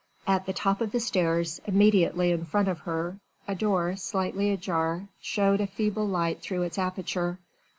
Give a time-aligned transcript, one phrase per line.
[0.25, 5.09] At the top of the stairs, immediately in front of her, a door slightly ajar
[5.21, 7.37] showed a feeble light through its aperture.